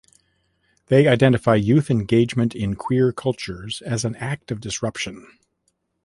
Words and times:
They 0.87 1.07
identify 1.07 1.53
youth 1.53 1.91
engagement 1.91 2.55
in 2.55 2.73
queer 2.73 3.13
culture(s) 3.13 3.83
as 3.83 4.03
an 4.03 4.15
act 4.15 4.49
of 4.49 4.59
disruption. 4.59 5.27